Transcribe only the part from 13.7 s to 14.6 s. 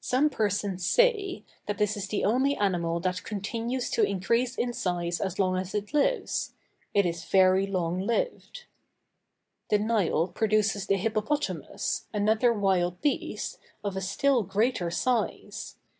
of a still